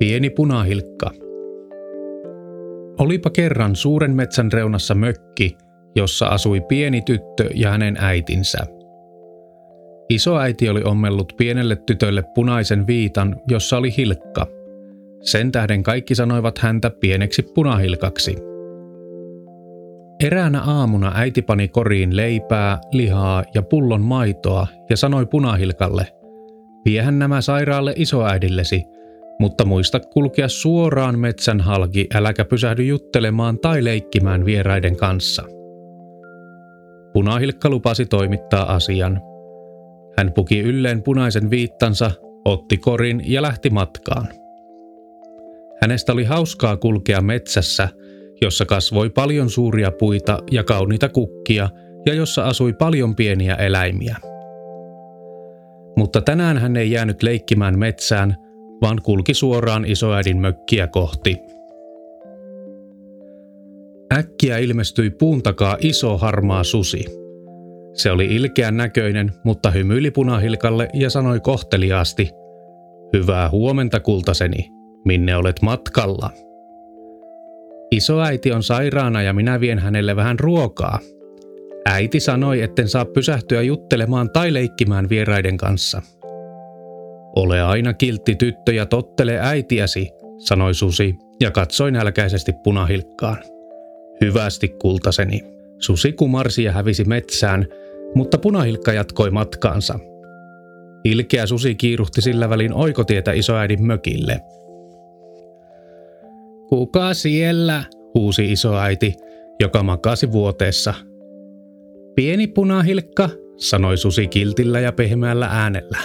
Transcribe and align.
Pieni 0.00 0.30
punahilkka. 0.30 1.10
Olipa 2.98 3.30
kerran 3.30 3.76
suuren 3.76 4.14
metsän 4.14 4.52
reunassa 4.52 4.94
mökki, 4.94 5.56
jossa 5.96 6.26
asui 6.26 6.60
pieni 6.60 7.02
tyttö 7.02 7.50
ja 7.54 7.70
hänen 7.70 7.96
äitinsä. 8.00 8.58
Isoäiti 10.08 10.68
oli 10.68 10.82
ommellut 10.82 11.32
pienelle 11.36 11.76
tytölle 11.76 12.22
punaisen 12.34 12.86
viitan, 12.86 13.36
jossa 13.50 13.76
oli 13.76 13.96
hilkka. 13.96 14.46
Sen 15.22 15.52
tähden 15.52 15.82
kaikki 15.82 16.14
sanoivat 16.14 16.58
häntä 16.58 16.90
pieneksi 16.90 17.42
punahilkaksi. 17.42 18.36
Eräänä 20.20 20.60
aamuna 20.60 21.12
äiti 21.14 21.42
pani 21.42 21.68
koriin 21.68 22.16
leipää, 22.16 22.78
lihaa 22.92 23.44
ja 23.54 23.62
pullon 23.62 24.02
maitoa 24.02 24.66
ja 24.90 24.96
sanoi 24.96 25.26
punahilkalle, 25.26 26.06
viehän 26.84 27.18
nämä 27.18 27.40
sairaalle 27.40 27.92
isoäidillesi– 27.96 28.84
mutta 29.40 29.64
muista 29.64 30.00
kulkea 30.00 30.48
suoraan 30.48 31.18
metsän 31.18 31.60
halki, 31.60 32.06
äläkä 32.14 32.44
pysähdy 32.44 32.82
juttelemaan 32.82 33.58
tai 33.58 33.84
leikkimään 33.84 34.44
vieraiden 34.44 34.96
kanssa. 34.96 35.42
Punahilkka 37.12 37.70
lupasi 37.70 38.06
toimittaa 38.06 38.74
asian. 38.74 39.20
Hän 40.18 40.32
puki 40.32 40.60
ylleen 40.60 41.02
punaisen 41.02 41.50
viittansa, 41.50 42.10
otti 42.44 42.76
korin 42.76 43.22
ja 43.24 43.42
lähti 43.42 43.70
matkaan. 43.70 44.28
Hänestä 45.82 46.12
oli 46.12 46.24
hauskaa 46.24 46.76
kulkea 46.76 47.20
metsässä, 47.20 47.88
jossa 48.42 48.64
kasvoi 48.64 49.10
paljon 49.10 49.50
suuria 49.50 49.90
puita 49.90 50.38
ja 50.50 50.64
kauniita 50.64 51.08
kukkia 51.08 51.68
ja 52.06 52.14
jossa 52.14 52.44
asui 52.44 52.72
paljon 52.72 53.16
pieniä 53.16 53.54
eläimiä. 53.54 54.16
Mutta 55.96 56.20
tänään 56.20 56.58
hän 56.58 56.76
ei 56.76 56.90
jäänyt 56.90 57.22
leikkimään 57.22 57.78
metsään– 57.78 58.36
vaan 58.82 59.02
kulki 59.02 59.34
suoraan 59.34 59.84
isoäidin 59.84 60.36
mökkiä 60.40 60.86
kohti. 60.86 61.36
Äkkiä 64.12 64.58
ilmestyi 64.58 65.10
puun 65.10 65.42
takaa 65.42 65.76
iso 65.80 66.18
harmaa 66.18 66.64
susi. 66.64 67.04
Se 67.94 68.10
oli 68.10 68.24
ilkeän 68.24 68.76
näköinen, 68.76 69.32
mutta 69.44 69.70
hymyili 69.70 70.10
punahilkalle 70.10 70.88
ja 70.94 71.10
sanoi 71.10 71.40
kohteliaasti, 71.40 72.30
Hyvää 73.12 73.48
huomenta, 73.50 74.00
kultaseni. 74.00 74.68
Minne 75.04 75.36
olet 75.36 75.62
matkalla? 75.62 76.30
Isoäiti 77.90 78.52
on 78.52 78.62
sairaana 78.62 79.22
ja 79.22 79.32
minä 79.32 79.60
vien 79.60 79.78
hänelle 79.78 80.16
vähän 80.16 80.38
ruokaa. 80.38 80.98
Äiti 81.86 82.20
sanoi, 82.20 82.62
etten 82.62 82.88
saa 82.88 83.04
pysähtyä 83.04 83.62
juttelemaan 83.62 84.30
tai 84.30 84.52
leikkimään 84.52 85.08
vieraiden 85.08 85.56
kanssa– 85.56 86.02
ole 87.36 87.62
aina 87.62 87.94
kiltti 87.94 88.34
tyttö 88.34 88.72
ja 88.72 88.86
tottele 88.86 89.38
äitiäsi, 89.40 90.08
sanoi 90.38 90.74
Susi 90.74 91.14
ja 91.40 91.50
katsoi 91.50 91.90
nälkäisesti 91.90 92.52
punahilkkaan. 92.64 93.36
Hyvästi 94.20 94.68
kultaseni. 94.68 95.40
Susi 95.78 96.12
kumarsi 96.12 96.64
ja 96.64 96.72
hävisi 96.72 97.04
metsään, 97.04 97.66
mutta 98.14 98.38
punahilkka 98.38 98.92
jatkoi 98.92 99.30
matkaansa. 99.30 99.98
Ilkeä 101.04 101.46
susi 101.46 101.74
kiiruhti 101.74 102.20
sillä 102.22 102.50
välin 102.50 102.74
oikotietä 102.74 103.32
isoäidin 103.32 103.82
mökille. 103.86 104.40
Kuka 106.68 107.14
siellä? 107.14 107.84
huusi 108.14 108.52
isoäiti, 108.52 109.14
joka 109.60 109.82
makasi 109.82 110.32
vuoteessa. 110.32 110.94
Pieni 112.14 112.46
punahilkka, 112.46 113.28
sanoi 113.56 113.96
susi 113.96 114.28
kiltillä 114.28 114.80
ja 114.80 114.92
pehmeällä 114.92 115.48
äänellä. 115.50 115.98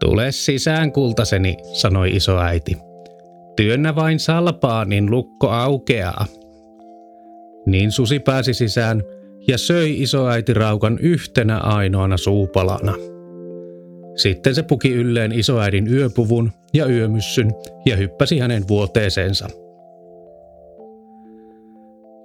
Tule 0.00 0.32
sisään, 0.32 0.92
kultaseni, 0.92 1.56
sanoi 1.72 2.10
isoäiti. 2.16 2.76
Työnnä 3.56 3.94
vain 3.94 4.20
salpaa, 4.20 4.84
niin 4.84 5.10
lukko 5.10 5.48
aukeaa. 5.48 6.26
Niin 7.66 7.92
susi 7.92 8.18
pääsi 8.18 8.54
sisään 8.54 9.02
ja 9.48 9.58
söi 9.58 10.02
isoäiti 10.02 10.54
raukan 10.54 10.98
yhtenä 10.98 11.58
ainoana 11.58 12.16
suupalana. 12.16 12.94
Sitten 14.16 14.54
se 14.54 14.62
puki 14.62 14.92
ylleen 14.92 15.32
isoäidin 15.32 15.88
yöpuvun 15.92 16.52
ja 16.74 16.86
yömyssyn 16.86 17.50
ja 17.86 17.96
hyppäsi 17.96 18.38
hänen 18.38 18.68
vuoteeseensa. 18.68 19.48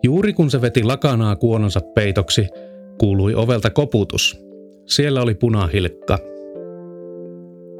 Juuri 0.03 0.33
kun 0.33 0.51
se 0.51 0.61
veti 0.61 0.83
lakanaa 0.83 1.35
kuononsa 1.35 1.81
peitoksi, 1.81 2.47
kuului 2.97 3.35
ovelta 3.35 3.69
koputus. 3.69 4.37
Siellä 4.85 5.21
oli 5.21 5.35
punahilkka– 5.35 6.17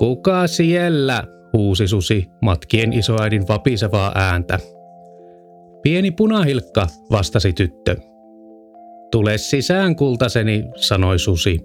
Kuka 0.01 0.47
siellä? 0.47 1.23
huusi 1.53 1.87
susi 1.87 2.25
matkien 2.41 2.93
isoäidin 2.93 3.47
vapisevaa 3.47 4.11
ääntä. 4.15 4.59
Pieni 5.81 6.11
punahilkka, 6.11 6.87
vastasi 7.11 7.53
tyttö. 7.53 7.95
Tule 9.11 9.37
sisään, 9.37 9.95
kultaseni, 9.95 10.63
sanoi 10.75 11.19
susi. 11.19 11.59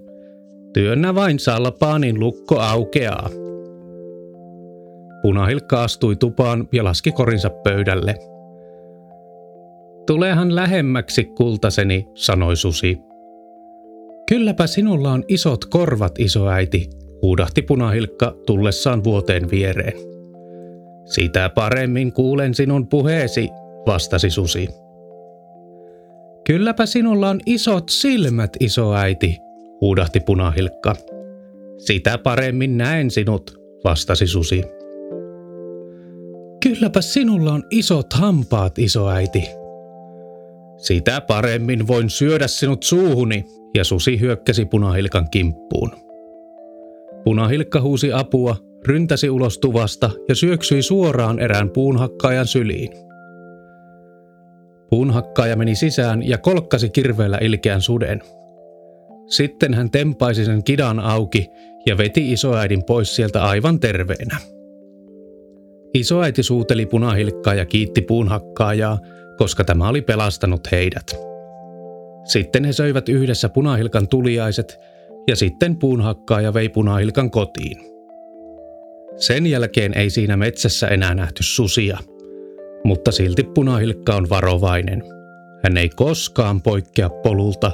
Työnnä 0.73 1.15
vain 1.15 1.39
salpaa, 1.39 1.99
niin 1.99 2.19
lukko 2.19 2.59
aukeaa. 2.59 3.29
Punahilkka 5.21 5.83
astui 5.83 6.15
tupaan 6.15 6.67
ja 6.71 6.83
laski 6.83 7.11
korinsa 7.11 7.49
pöydälle. 7.49 8.15
Tulehan 10.07 10.55
lähemmäksi, 10.55 11.23
kultaseni, 11.23 12.07
sanoi 12.13 12.55
susi. 12.55 12.97
Kylläpä 14.29 14.67
sinulla 14.67 15.11
on 15.11 15.23
isot 15.27 15.65
korvat, 15.65 16.19
isoäiti, 16.19 16.89
huudahti 17.21 17.61
punahilkka 17.61 18.35
tullessaan 18.45 19.03
vuoteen 19.03 19.51
viereen. 19.51 19.93
Sitä 21.05 21.49
paremmin 21.49 22.13
kuulen 22.13 22.53
sinun 22.53 22.87
puheesi, 22.87 23.49
vastasi 23.85 24.29
susi. 24.29 24.67
Kylläpä 26.45 26.85
sinulla 26.85 27.29
on 27.29 27.39
isot 27.45 27.89
silmät, 27.89 28.51
isoäiti, 28.59 29.37
huudahti 29.81 30.19
punahilkka. 30.19 30.95
Sitä 31.77 32.17
paremmin 32.17 32.77
näen 32.77 33.11
sinut, 33.11 33.61
vastasi 33.83 34.27
susi. 34.27 34.63
Kylläpä 36.63 37.01
sinulla 37.01 37.53
on 37.53 37.63
isot 37.71 38.13
hampaat, 38.13 38.79
isoäiti. 38.79 39.43
Sitä 40.77 41.21
paremmin 41.21 41.87
voin 41.87 42.09
syödä 42.09 42.47
sinut 42.47 42.83
suuhuni, 42.83 43.45
ja 43.75 43.83
susi 43.83 44.19
hyökkäsi 44.19 44.65
punahilkan 44.65 45.29
kimppuun. 45.29 46.06
Punahilkka 47.27 47.81
huusi 47.81 48.13
apua, 48.13 48.55
ryntäsi 48.85 49.29
ulos 49.29 49.57
tuvasta 49.57 50.09
ja 50.29 50.35
syöksyi 50.35 50.81
suoraan 50.81 51.39
erään 51.39 51.69
puunhakkaajan 51.69 52.47
syliin. 52.47 52.89
Puunhakkaaja 54.89 55.55
meni 55.55 55.75
sisään 55.75 56.27
ja 56.27 56.37
kolkkasi 56.37 56.89
kirveellä 56.89 57.37
ilkeän 57.41 57.81
suden. 57.81 58.21
Sitten 59.25 59.73
hän 59.73 59.91
tempaisi 59.91 60.45
sen 60.45 60.63
kidan 60.63 60.99
auki 60.99 61.47
ja 61.85 61.97
veti 61.97 62.31
isoäidin 62.31 62.83
pois 62.83 63.15
sieltä 63.15 63.43
aivan 63.43 63.79
terveenä. 63.79 64.37
Isoäiti 65.93 66.43
suuteli 66.43 66.85
punahilkkaa 66.85 67.53
ja 67.53 67.65
kiitti 67.65 68.01
puunhakkaajaa, 68.01 68.99
koska 69.37 69.63
tämä 69.63 69.89
oli 69.89 70.01
pelastanut 70.01 70.71
heidät. 70.71 71.15
Sitten 72.23 72.65
he 72.65 72.73
söivät 72.73 73.09
yhdessä 73.09 73.49
punahilkan 73.49 74.07
tuliaiset 74.07 74.79
ja 75.27 75.35
sitten 75.35 75.75
puunhakkaaja 75.75 76.53
vei 76.53 76.69
punahilkan 76.69 77.31
kotiin. 77.31 77.77
Sen 79.15 79.47
jälkeen 79.47 79.97
ei 79.97 80.09
siinä 80.09 80.37
metsässä 80.37 80.87
enää 80.87 81.15
nähty 81.15 81.43
susia, 81.43 81.97
mutta 82.83 83.11
silti 83.11 83.43
punahilkka 83.43 84.15
on 84.15 84.29
varovainen. 84.29 85.03
Hän 85.63 85.77
ei 85.77 85.89
koskaan 85.89 86.61
poikkea 86.61 87.09
polulta, 87.09 87.71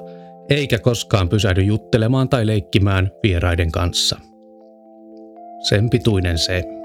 eikä 0.50 0.80
koskaan 0.80 1.30
pysähdy 1.30 1.62
juttelemaan 1.62 2.30
tai 2.30 2.48
leikkimään 2.48 3.12
vieraiden 3.24 3.72
kanssa. 3.72 4.20
Sen 5.70 5.90
pituinen 5.90 6.38
se. 6.38 6.83